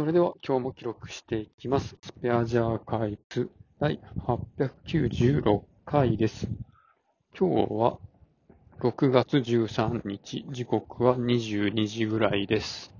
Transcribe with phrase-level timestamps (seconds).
[0.00, 1.94] それでは今日も記録していきます。
[2.00, 6.48] スペアジャーカイズ第896回です。
[7.38, 7.98] 今日は
[8.78, 12.94] 6月13日、時刻は22時ぐらいです。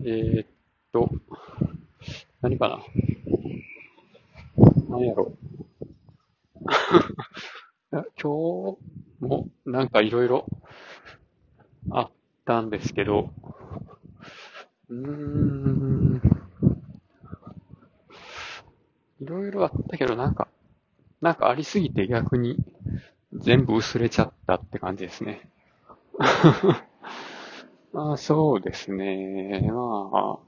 [0.00, 0.48] えー、っ
[0.92, 1.08] と、
[2.42, 2.78] 何かな？
[4.90, 5.32] 何やろ？
[7.90, 10.44] いや今日もなんかいろいろ
[12.46, 13.30] たんですけど、
[14.88, 16.20] うーん、
[19.20, 20.48] いろいろあったけど、なんか、
[21.20, 22.58] なんかありすぎて逆に
[23.34, 25.50] 全部薄れちゃったって感じですね。
[27.92, 29.60] ま あそうですね。
[29.72, 30.38] まあ、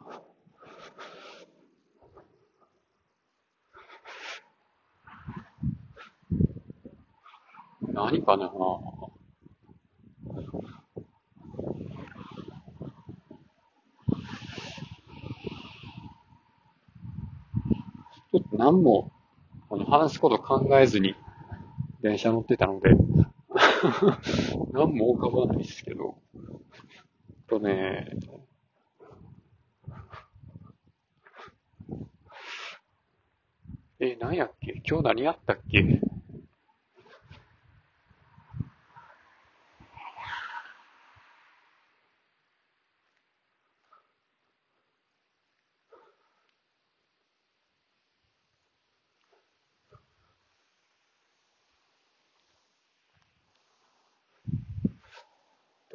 [7.93, 8.51] 何かな。
[18.31, 19.11] ちょっと何も
[19.71, 21.15] あの話すこと考えずに
[22.03, 22.91] 電車乗ってたので、
[24.73, 26.17] 何も浮かばないですけど、
[27.49, 28.11] とね、
[34.01, 34.81] え、何やっけ？
[34.89, 36.01] 今日何やったっけ？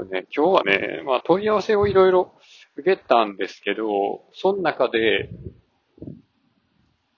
[0.06, 2.34] とね、今日はね、まあ問い合わせをいろいろ
[2.76, 3.86] 受けたんですけど、
[4.34, 5.30] その中で、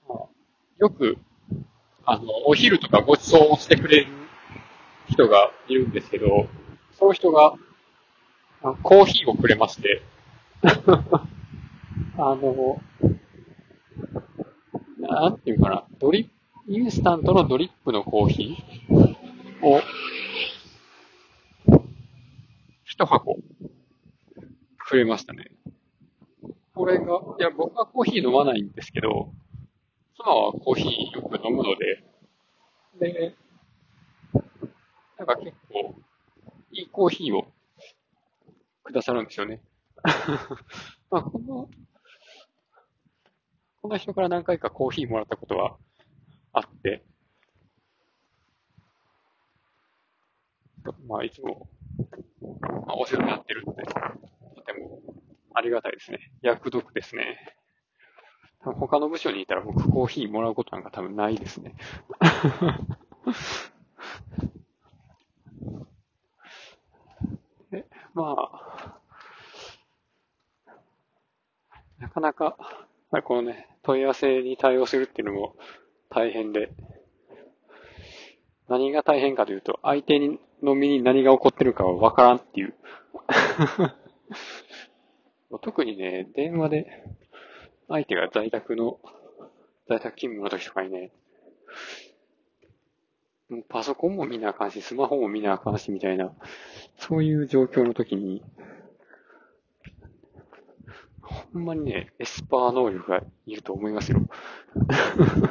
[0.08, 0.20] まあ
[0.78, 1.18] よく、
[2.06, 4.08] あの、お昼とかご馳走をしてくれる
[5.10, 6.48] 人がいるんですけど、
[6.94, 7.56] その人が、
[8.84, 10.02] コーヒーをくれまして、
[12.18, 12.82] あの、
[15.00, 16.32] なんていうかな、ドリ、
[16.68, 19.82] インスタントのドリップのコーヒーを、
[22.98, 23.38] 一箱、
[24.78, 25.52] くれましたね。
[26.74, 27.04] これが、
[27.38, 29.34] いや、僕はコーヒー飲まないんですけど、
[30.16, 32.06] 妻はコーヒーよく飲むので、
[32.98, 33.36] で、
[35.18, 35.94] なんか結構、
[36.72, 37.52] いいコーヒーを
[38.86, 39.62] くださるんですよね。
[41.12, 41.70] まあ、この、
[43.82, 45.78] この人から何回かコーヒーもらったことは
[46.54, 47.04] あって、
[51.10, 51.68] まあ、いつも、
[52.86, 53.92] まあ、お世話になってるので、と
[54.62, 55.02] ても
[55.54, 56.32] ありがたいですね。
[56.42, 57.56] 役得ですね。
[58.62, 61.76] 他の部署にいたら僕コーヒーもらうことなんか多分ないですね。
[67.72, 69.00] でまあ、
[72.00, 72.58] なかなか、
[73.24, 75.56] このね、問い合わせに対応するっていうのも
[76.10, 76.72] 大変で、
[78.68, 82.74] 何が大変かというと、相手にの身に何が起こってるかはわからんっていう。
[85.62, 87.04] 特にね、電話で、
[87.88, 89.00] 相手が在宅の、
[89.88, 91.12] 在宅勤務の時とかにね、
[93.50, 96.34] もうパソコンも見なあかんし、スマホも見なあかんし、みたいな、
[96.98, 98.44] そういう状況の時に、
[101.22, 104.22] ほんまにね、エスパー能力がいると思いますよ。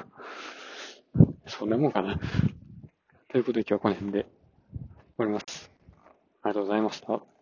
[1.46, 2.18] そんなもんかな。
[3.28, 4.26] ということで今日はこの辺で
[5.16, 5.70] 終わります。
[6.42, 7.33] ありがとうございました。